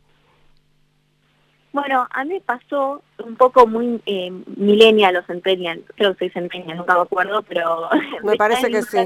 [1.72, 6.30] Bueno, a mí me pasó un poco muy eh, millennial o centennial, creo que soy
[6.30, 7.88] centennial, nunca me acuerdo, pero...
[8.24, 8.98] Me parece que sí.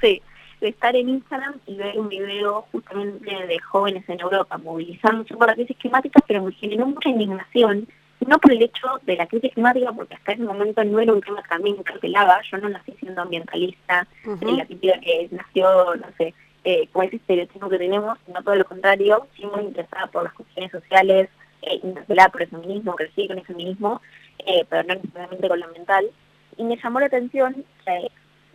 [0.00, 0.22] Sí,
[0.60, 5.46] de estar en Instagram y ver un video justamente de jóvenes en Europa movilizándose por
[5.46, 7.86] la crisis climática, pero me generó mucha indignación
[8.26, 11.20] no por el hecho de la crisis climática, porque hasta ese momento no era un
[11.20, 15.96] tema que a mí me interpelaba, yo no nací siendo ambientalista, la típica que nació,
[15.96, 20.06] no sé, eh, con ese estereotipo que tenemos, sino todo lo contrario, sí muy interesada
[20.08, 21.28] por las cuestiones sociales,
[21.62, 24.02] eh, interpelada por el feminismo, crecí con el feminismo,
[24.46, 26.10] eh, pero no necesariamente con lo ambiental,
[26.56, 28.10] y me llamó la atención que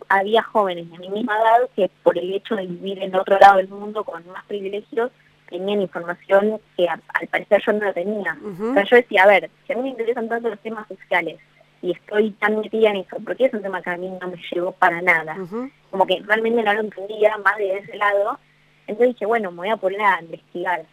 [0.08, 3.56] había jóvenes de mi misma edad que por el hecho de vivir en otro lado
[3.56, 5.10] del mundo con más privilegios,
[5.48, 8.36] tenían información que al parecer yo no la tenía.
[8.74, 11.38] Pero yo decía, a ver, si a mí me interesan tanto los temas sociales
[11.82, 14.36] y estoy tan metida en eso, porque es un tema que a mí no me
[14.50, 15.36] llegó para nada.
[15.90, 18.38] Como que realmente no lo entendía más de ese lado.
[18.86, 20.84] Entonces dije, bueno, me voy a poner a investigar.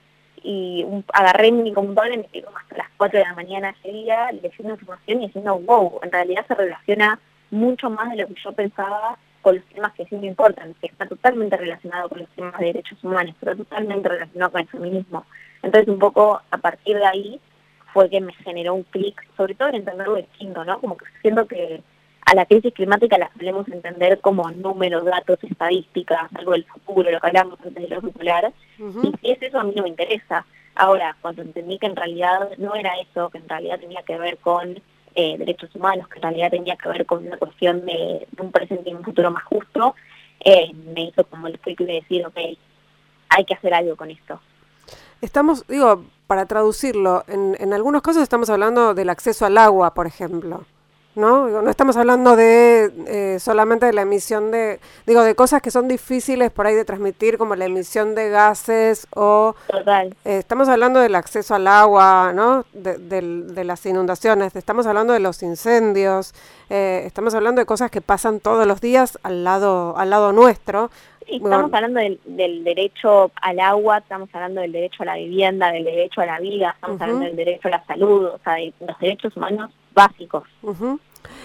[0.43, 4.31] Y agarré mi computadora y me quedé hasta las 4 de la mañana ese día
[4.31, 8.51] leyendo información y diciendo, wow, en realidad se relaciona mucho más de lo que yo
[8.51, 12.57] pensaba con los temas que sí me importan, que está totalmente relacionado con los temas
[12.59, 15.25] de derechos humanos, pero totalmente relacionado con el feminismo.
[15.61, 17.39] Entonces un poco a partir de ahí
[17.93, 20.79] fue que me generó un clic, sobre todo en entender lo distinto, ¿no?
[20.79, 21.83] Como que siento que
[22.25, 27.19] a la crisis climática la solemos entender como números, datos, estadísticas, algo del futuro, lo
[27.19, 30.45] que hablamos antes de lo popular, y si es eso a mí no me interesa.
[30.75, 34.37] Ahora, cuando entendí que en realidad no era eso, que en realidad tenía que ver
[34.37, 34.81] con
[35.15, 38.89] eh, derechos humanos, que en realidad tenía que ver con una cuestión de, un presente
[38.89, 39.95] y un futuro más justo,
[40.43, 42.37] eh, me hizo como el clic de decir, ok,
[43.29, 44.39] hay que hacer algo con esto.
[45.21, 50.07] Estamos, digo, para traducirlo, en, en algunos casos estamos hablando del acceso al agua, por
[50.07, 50.65] ejemplo.
[51.15, 51.61] ¿No?
[51.61, 55.87] no estamos hablando de eh, solamente de la emisión de, digo, de cosas que son
[55.87, 59.55] difíciles por ahí de transmitir, como la emisión de gases o...
[59.67, 60.15] Total.
[60.25, 62.65] Eh, estamos hablando del acceso al agua, ¿no?
[62.73, 66.33] De, de, las inundaciones, estamos hablando de los incendios,
[66.69, 70.89] eh, estamos hablando de cosas que pasan todos los días al lado, al lado nuestro.
[71.25, 75.85] estamos hablando del, del, derecho al agua, estamos hablando del derecho a la vivienda, del
[75.85, 78.99] derecho a la vida, estamos hablando del derecho a la salud, o sea, de los
[78.99, 80.43] derechos humanos básicos.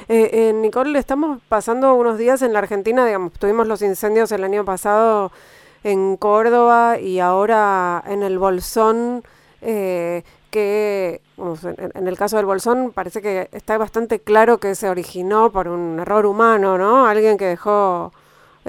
[0.08, 4.44] Eh, eh, Nicole, estamos pasando unos días en la Argentina, digamos, tuvimos los incendios el
[4.44, 5.30] año pasado
[5.84, 9.22] en Córdoba y ahora en el Bolsón,
[9.60, 11.20] eh, que
[11.94, 16.00] en, el caso del Bolsón parece que está bastante claro que se originó por un
[16.00, 17.06] error humano, ¿no?
[17.06, 18.12] Alguien que dejó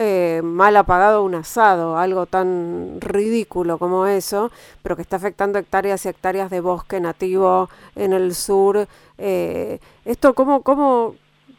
[0.02, 4.50] eh, mal apagado un asado, algo tan ridículo como eso,
[4.82, 8.88] pero que está afectando hectáreas y hectáreas de bosque nativo en el sur.
[9.18, 11.16] Eh, esto, ¿cómo, cómo,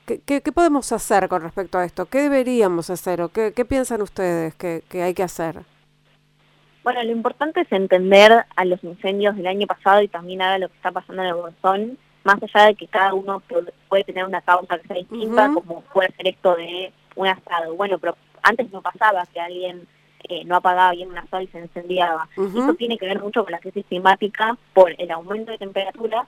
[0.07, 2.07] qué, podemos hacer con respecto a esto?
[2.07, 5.61] ¿Qué deberíamos hacer o qué, piensan ustedes que, hay que hacer?
[6.83, 10.70] Bueno, lo importante es entender a los incendios del año pasado y también a lo
[10.70, 13.42] que está pasando en el Bolsón, más allá de que cada uno
[13.90, 17.74] puede tener una causa que sea distinta, como puede ser esto de un asado.
[17.76, 19.87] Bueno, pero antes no pasaba que alguien
[20.24, 22.29] eh, no apagaba bien una sal y se incendiaba.
[22.37, 26.26] Eso tiene que ver mucho con la crisis climática por el aumento de temperatura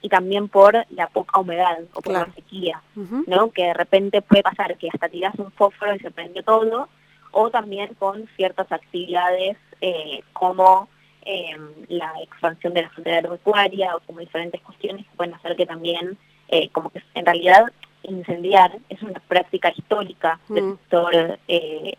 [0.00, 2.82] y también por la poca humedad o por la sequía,
[3.26, 3.50] ¿no?
[3.50, 6.88] Que de repente puede pasar que hasta tiras un fósforo y se prende todo,
[7.30, 10.88] o también con ciertas actividades eh, como
[11.24, 15.66] em, la expansión de la frontera agropecuaria o como diferentes cuestiones que pueden hacer que
[15.66, 17.66] también, eh, como que en realidad
[18.04, 20.70] incendiar es una práctica histórica del mm.
[20.72, 21.94] sector eh,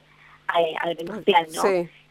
[0.48, 1.64] agroindustrial, ¿no?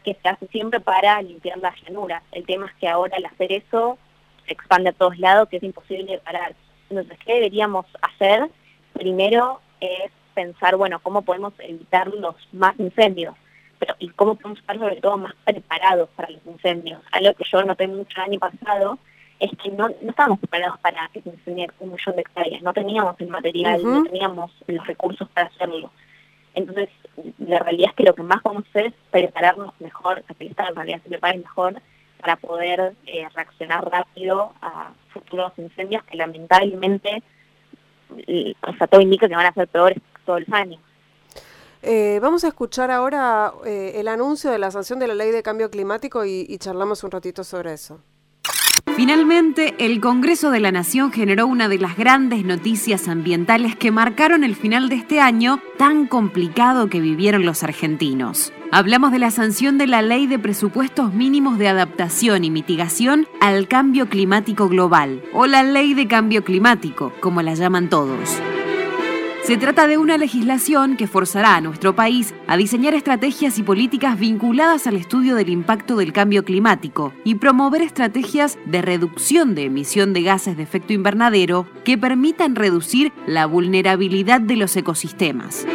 [0.03, 2.23] Que se hace siempre para limpiar las llanuras.
[2.31, 3.97] El tema es que ahora al hacer eso
[4.45, 6.55] se expande a todos lados, que es imposible parar.
[6.89, 8.49] Entonces, ¿qué deberíamos hacer?
[8.93, 13.35] Primero es pensar, bueno, cómo podemos evitar los más incendios,
[13.79, 17.01] pero y cómo podemos estar sobre todo más preparados para los incendios.
[17.11, 18.99] Algo que yo noté mucho el año pasado
[19.39, 22.73] es que no, no estábamos preparados para que se incendie un millón de hectáreas, no
[22.73, 25.91] teníamos el material, no teníamos los recursos para hacerlo.
[26.53, 26.89] Entonces,
[27.39, 30.51] la realidad es que lo que más vamos a hacer es prepararnos mejor, que el
[30.51, 31.81] Estado en realidad se prepare mejor
[32.19, 37.21] para poder eh, reaccionar rápido a futuros incendios que lamentablemente,
[38.61, 40.79] o sea, todo indica que van a ser peores todos los años.
[41.81, 45.43] Eh, vamos a escuchar ahora eh, el anuncio de la sanción de la ley de
[45.43, 47.99] cambio climático y charlamos un ratito sobre eso.
[48.95, 54.43] Finalmente, el Congreso de la Nación generó una de las grandes noticias ambientales que marcaron
[54.43, 58.53] el final de este año tan complicado que vivieron los argentinos.
[58.71, 63.67] Hablamos de la sanción de la Ley de Presupuestos Mínimos de Adaptación y Mitigación al
[63.67, 68.39] Cambio Climático Global, o la Ley de Cambio Climático, como la llaman todos.
[69.43, 74.17] Se trata de una legislación que forzará a nuestro país a diseñar estrategias y políticas
[74.17, 80.13] vinculadas al estudio del impacto del cambio climático y promover estrategias de reducción de emisión
[80.13, 85.67] de gases de efecto invernadero que permitan reducir la vulnerabilidad de los ecosistemas.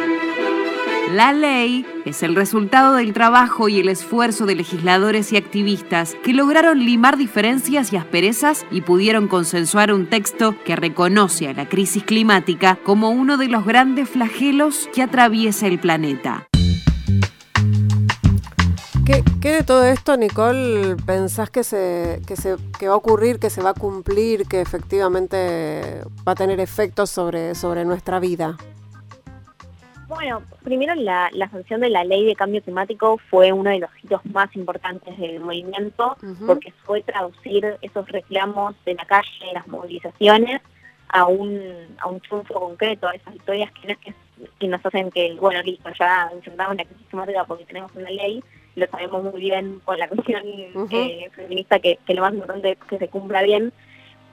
[1.09, 6.33] La ley es el resultado del trabajo y el esfuerzo de legisladores y activistas que
[6.33, 12.03] lograron limar diferencias y asperezas y pudieron consensuar un texto que reconoce a la crisis
[12.03, 16.47] climática como uno de los grandes flagelos que atraviesa el planeta.
[19.41, 23.49] ¿Qué, de todo esto, Nicole, pensás que, se, que, se, que va a ocurrir, que
[23.49, 28.57] se va a cumplir, que efectivamente va a tener efectos sobre, sobre nuestra vida?
[30.09, 34.25] Bueno, primero la, sanción de la ley de cambio climático fue uno de los hitos
[34.25, 36.17] más importantes del movimiento
[36.47, 40.61] porque fue traducir esos reclamos de la calle, las movilizaciones,
[41.09, 43.95] a un, a un triunfo concreto, a esas historias que,
[44.57, 48.43] que, nos hacen que, bueno, listo, ya enfrentamos la crisis climática porque tenemos una ley,
[48.75, 50.41] lo sabemos muy bien con la cuestión
[50.91, 53.71] eh, feminista que, que lo más importante es que se cumpla bien,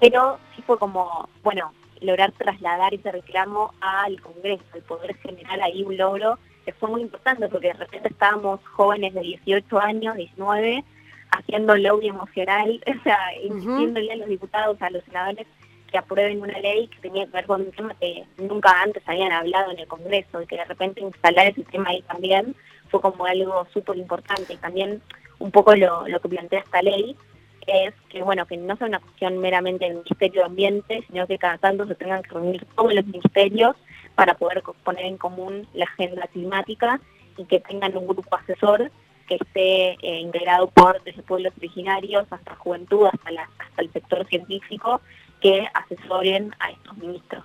[0.00, 5.82] pero sí fue como, bueno, lograr trasladar ese reclamo al Congreso, el poder generar ahí
[5.82, 10.84] un logro que fue muy importante porque de repente estábamos jóvenes de 18 años, 19,
[11.30, 15.46] haciendo lobby emocional, o sea, insistiéndole a los diputados, a los senadores
[15.90, 19.32] que aprueben una ley que tenía que ver con un tema que nunca antes habían
[19.32, 22.56] hablado en el Congreso y que de repente instalar ese tema ahí también
[22.88, 25.00] fue como algo súper importante y también
[25.38, 27.16] un poco lo, lo que plantea esta ley
[27.66, 31.38] es que bueno que no sea una cuestión meramente del Ministerio de Ambiente, sino que
[31.38, 33.76] cada tanto se tengan que reunir todos los ministerios
[34.14, 37.00] para poder poner en común la agenda climática
[37.36, 38.90] y que tengan un grupo asesor
[39.28, 45.00] que esté eh, integrado por desde pueblos originarios hasta juventud, hasta, hasta el sector científico,
[45.40, 47.44] que asesoren a estos ministros.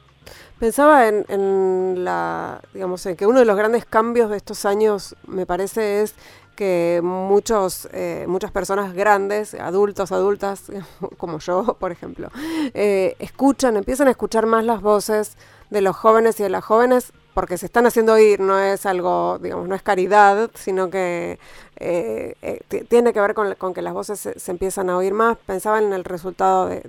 [0.60, 5.15] Pensaba en, en, la, digamos, en que uno de los grandes cambios de estos años,
[5.27, 6.15] me parece, es
[6.56, 10.66] que muchos, eh, muchas personas grandes, adultos, adultas,
[11.18, 12.30] como yo, por ejemplo,
[12.74, 15.38] eh, escuchan, empiezan a escuchar más las voces
[15.70, 19.40] de los jóvenes y de las jóvenes porque se están haciendo oír, no es algo,
[19.40, 21.40] digamos, no es caridad, sino que
[21.78, 22.60] eh,
[22.90, 25.38] tiene que ver con, que las voces se, empiezan a oír más.
[25.38, 26.82] Pensaba en el resultado de,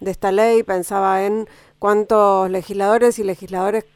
[0.00, 3.86] de, esta ley, pensaba en cuántos legisladores y legisladores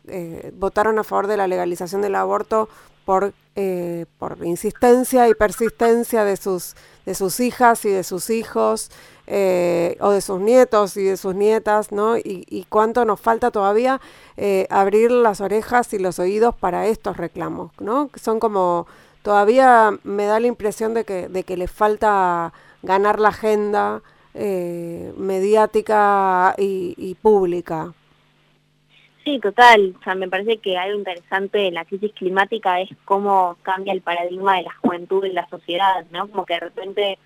[0.55, 2.71] votaron a favor de la legalización del aborto
[3.11, 8.92] por, eh, por insistencia y persistencia de sus, de sus hijas y de sus hijos,
[9.27, 12.16] eh, o de sus nietos y de sus nietas, ¿no?
[12.16, 14.01] Y, cuánto nos falta todavía
[14.37, 18.11] eh, abrir las orejas y los oídos para estos reclamos, ¿no?
[18.14, 18.87] Son como,
[19.23, 22.53] todavía me da la impresión de que, de que le falta
[22.85, 24.03] ganar la agenda
[25.16, 27.92] mediática y, y pública.
[29.24, 29.94] Sí, total.
[30.00, 34.00] O sea, me parece que algo interesante de la crisis climática es cómo cambia el
[34.00, 36.28] paradigma de la juventud en la sociedad, ¿no?
[36.28, 37.18] Como que de repente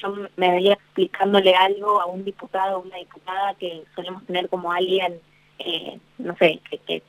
[0.00, 4.72] yo me veía explicándole algo a un diputado o una diputada que solemos tener como
[4.72, 5.20] alguien,
[5.58, 7.02] eh, no sé, que,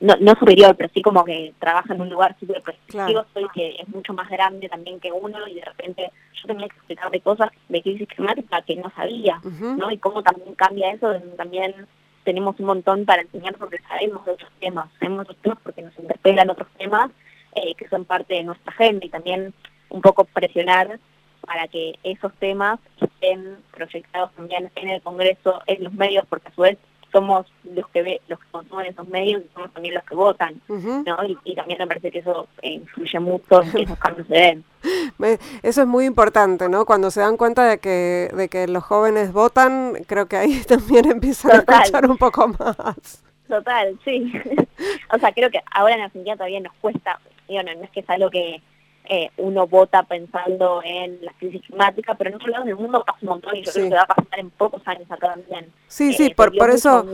[0.00, 3.76] no, no, superior, pero sí como que trabaja en un lugar súper prestigioso y que
[3.80, 7.50] es mucho más grande también que uno y de repente yo tenía que explicarle cosas
[7.68, 9.90] de crisis climática que no sabía, ¿no?
[9.90, 11.86] Y cómo también cambia eso, también
[12.28, 15.98] tenemos un montón para enseñar porque sabemos de otros temas, sabemos otros temas porque nos
[15.98, 17.10] interpelan otros temas
[17.54, 19.54] eh, que son parte de nuestra agenda y también
[19.88, 20.98] un poco presionar
[21.40, 26.54] para que esos temas estén proyectados también en el Congreso, en los medios, porque a
[26.54, 26.76] su vez
[27.12, 30.60] somos los que ve, los que consumen esos medios y somos también los que votan,
[30.68, 31.18] ¿no?
[31.44, 34.64] Y, también me parece que eso eh, influye mucho en que esos cambios se den.
[35.62, 36.86] Eso es muy importante, ¿no?
[36.86, 41.10] Cuando se dan cuenta de que, de que los jóvenes votan, creo que ahí también
[41.10, 43.24] empiezan a escuchar un poco más.
[43.48, 44.32] Total, sí.
[45.12, 48.00] o sea, creo que ahora en Argentina todavía nos cuesta, digo, no, no es que
[48.00, 48.62] es algo que
[49.08, 53.18] eh, uno vota pensando en la crisis climática, pero en otro lado del mundo pasa
[53.22, 55.72] un montón y yo creo que va a pasar en pocos años acá también.
[55.88, 57.04] Sí, sí, eh, por, por eso...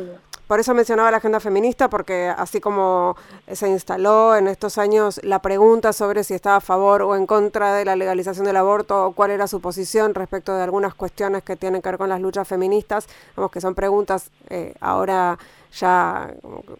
[0.46, 3.16] Por eso mencionaba la agenda feminista, porque así como
[3.50, 7.74] se instaló en estos años la pregunta sobre si estaba a favor o en contra
[7.74, 11.56] de la legalización del aborto o cuál era su posición respecto de algunas cuestiones que
[11.56, 15.38] tienen que ver con las luchas feministas, vamos que son preguntas eh, ahora
[15.72, 16.34] ya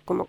[0.05, 0.29] como,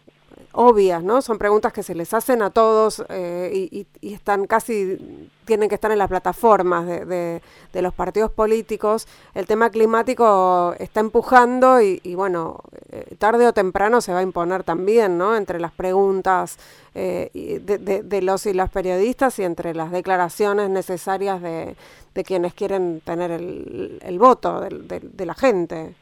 [0.55, 1.21] obvias, ¿no?
[1.21, 5.91] Son preguntas que se les hacen a todos eh, y, están casi, tienen que estar
[5.91, 7.41] en las plataformas de,
[7.73, 9.07] los partidos políticos.
[9.33, 14.63] El tema climático está empujando y, bueno, eh, tarde o temprano se va a imponer
[14.63, 15.35] también, ¿no?
[15.35, 16.57] Entre las preguntas
[16.95, 21.75] eh, de, los y las periodistas y entre las declaraciones necesarias de,
[22.23, 25.95] quienes quieren tener el, el voto de la gente.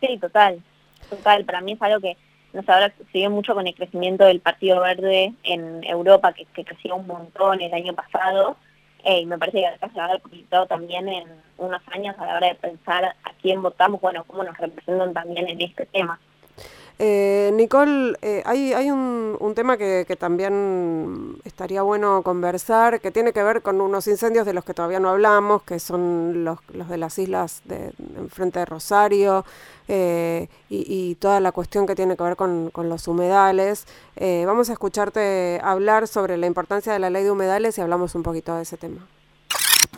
[0.00, 0.62] Sí, total,
[1.08, 1.46] total.
[1.46, 2.18] Para mí es algo que
[2.54, 7.06] nos ahora sigue mucho con el crecimiento del Partido Verde en Europa, que, creció un
[7.06, 8.56] montón el año pasado,
[9.04, 11.28] eh, y me parece que acá se va a ver también en
[11.58, 15.48] unos años a la hora de pensar a quién votamos, bueno, cómo nos representan también
[15.48, 16.18] en este tema.
[16.98, 23.10] Eh, Nicole, eh, hay, hay un, un tema que, que, también estaría bueno conversar, que
[23.10, 26.58] tiene que ver con unos incendios de los que todavía no hablamos, que son los,
[26.72, 29.44] los de las islas de, enfrente de Rosario
[29.88, 33.86] eh, y, y, toda la cuestión que tiene que ver con, con los humedales.
[34.14, 38.14] Eh, vamos a escucharte hablar sobre la importancia de la ley de humedales y hablamos
[38.14, 39.04] un poquito de ese tema.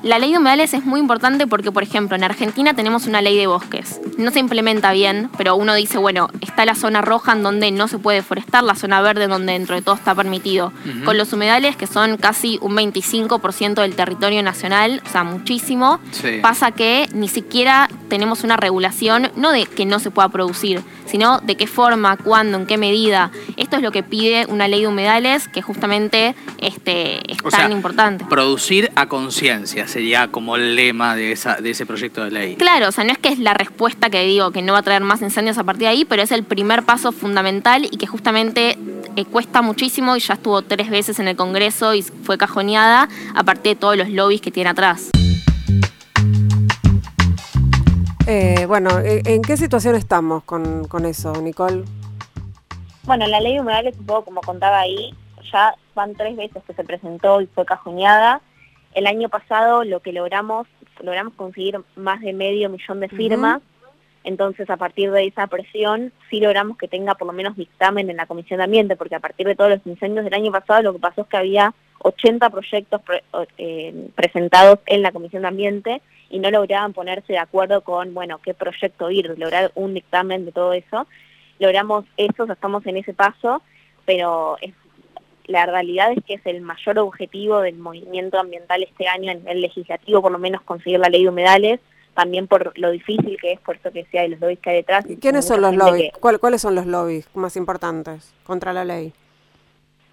[0.06, 3.36] La ley de humedales es muy importante porque, por ejemplo, en Argentina tenemos una ley
[3.36, 4.00] de bosques.
[4.16, 7.88] No se implementa bien, pero uno dice, bueno, está la zona roja en donde no
[7.88, 10.72] se puede forestar, la zona verde en donde dentro de todo está permitido.
[11.04, 15.98] Con los humedales, que son casi un 25% del territorio nacional, o sea, muchísimo,
[16.40, 21.40] pasa que ni siquiera tenemos una regulación, no de que no se pueda producir, sino
[21.40, 23.30] de qué forma, cuándo, en qué medida.
[23.56, 28.24] Esto es lo que pide una ley de humedales que justamente este, es tan importante.
[28.26, 32.56] Producir a conciencia sería como el lema de, esa, de ese proyecto de ley.
[32.56, 34.82] Claro, o sea, no es que es la respuesta que digo que no va a
[34.82, 38.06] traer más incendios a partir de ahí, pero es el primer paso fundamental y que
[38.06, 38.78] justamente
[39.16, 43.44] eh, cuesta muchísimo y ya estuvo tres veces en el Congreso y fue cajoneada a
[43.44, 45.10] partir de todos los lobbies que tiene atrás.
[48.28, 51.84] Eh, bueno, ¿en qué situación estamos con, con eso, Nicole?
[53.04, 55.14] Bueno, la ley de humedales, un poco como contaba ahí,
[55.52, 58.40] ya van tres veces que se presentó y fue cajoneada.
[58.94, 60.66] El año pasado lo que logramos,
[61.00, 63.62] logramos conseguir más de medio millón de firmas,
[64.24, 68.16] entonces a partir de esa presión sí logramos que tenga por lo menos dictamen en
[68.16, 70.92] la Comisión de Ambiente, porque a partir de todos los incendios del año pasado lo
[70.92, 71.74] que pasó es que había
[72.06, 73.00] 80 proyectos
[73.58, 78.40] eh, presentados en la Comisión de Ambiente y no lograban ponerse de acuerdo con, bueno,
[78.44, 81.06] qué proyecto ir, lograr un dictamen de todo eso.
[81.58, 83.60] Logramos eso, estamos en ese paso,
[84.04, 84.56] pero
[85.46, 89.60] la realidad es que es el mayor objetivo del movimiento ambiental este año a nivel
[89.60, 91.80] legislativo, por lo menos conseguir la ley de humedales,
[92.14, 94.76] también por lo difícil que es, por eso que sea, de los lobbies que hay
[94.76, 95.04] detrás.
[95.20, 96.12] ¿Quiénes son los lobbies?
[96.20, 99.12] ¿Cuáles son los lobbies más importantes contra la ley?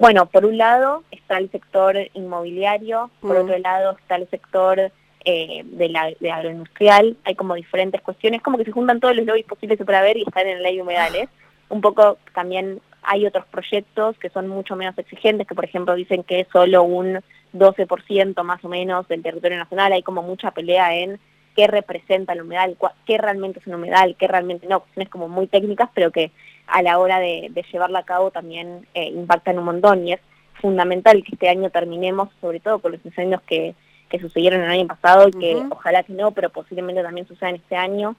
[0.03, 3.41] Bueno, por un lado está el sector inmobiliario, por mm.
[3.41, 4.91] otro lado está el sector
[5.23, 9.25] eh, de, la, de agroindustrial, hay como diferentes cuestiones, como que se juntan todos los
[9.25, 11.29] lobbies posibles que pueda haber y están en la ley de humedales.
[11.69, 16.23] Un poco también hay otros proyectos que son mucho menos exigentes, que por ejemplo dicen
[16.23, 17.21] que es solo un
[17.53, 21.17] 12% más o menos del territorio nacional, hay como mucha pelea en
[21.55, 22.75] qué representa el humedal,
[23.05, 26.31] qué realmente es un humedal, qué realmente no, cuestiones como muy técnicas, pero que
[26.67, 30.21] a la hora de, llevarla a cabo también eh, impactan un montón y es
[30.61, 33.75] fundamental que este año terminemos, sobre todo con los incendios que,
[34.09, 37.75] que sucedieron el año pasado y que ojalá que no, pero posiblemente también sucedan este
[37.75, 38.15] año,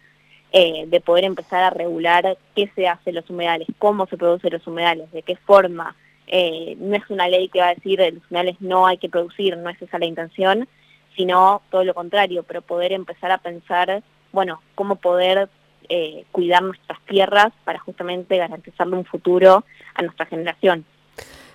[0.52, 4.52] eh, de poder empezar a regular qué se hace en los humedales, cómo se producen
[4.52, 5.96] los humedales, de qué forma.
[6.26, 9.08] Eh, no es una ley que va a decir que los humedales no hay que
[9.08, 10.68] producir, no es esa la intención,
[11.16, 15.48] sino todo lo contrario, pero poder empezar a pensar, bueno, cómo poder
[15.88, 19.64] eh, cuidar nuestras tierras para justamente garantizarle un futuro
[19.94, 20.84] a nuestra generación.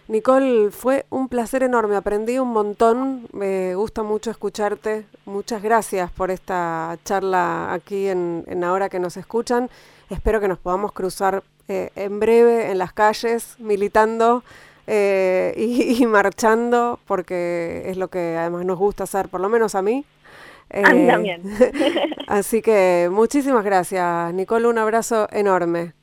[0.09, 6.32] Nicole, fue un placer enorme, aprendí un montón, me gusta mucho escucharte, muchas gracias por
[6.32, 9.69] esta charla aquí en, Ahora que nos escuchan,
[10.09, 14.43] espero que nos podamos cruzar eh, en breve en las calles, militando
[14.88, 15.53] eh,
[15.99, 20.05] y, marchando, porque es lo que además nos gusta hacer, por lo menos a mí.
[20.72, 21.41] A mí eh, también.
[22.28, 25.93] así que muchísimas gracias, Nicole, un abrazo enorme.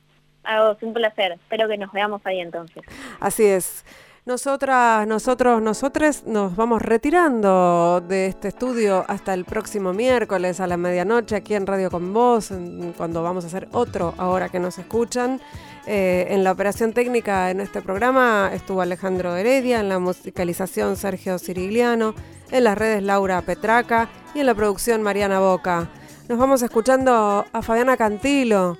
[0.43, 1.33] A un placer.
[1.33, 2.83] Espero que nos veamos ahí entonces.
[3.19, 3.83] Así es.
[4.27, 10.75] Nosotras, nosotros, nosotres nos vamos retirando de este estudio hasta el próximo miércoles a la
[10.75, 12.51] medianoche aquí en Radio Con Voz,
[12.97, 15.39] cuando vamos a hacer otro ahora que nos escuchan.
[15.85, 21.39] Eh, en la operación técnica en este programa estuvo Alejandro Heredia, en la musicalización Sergio
[21.39, 22.13] Cirigliano,
[22.51, 25.89] en las redes Laura Petraca y en la producción Mariana Boca.
[26.27, 28.77] Nos vamos escuchando a Fabiana Cantilo.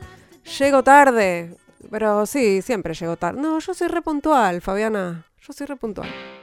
[0.60, 1.56] Llego tarde,
[1.90, 3.40] pero sí, siempre llego tarde.
[3.40, 5.24] No, yo soy repuntual, Fabiana.
[5.48, 6.37] Yo soy repuntual.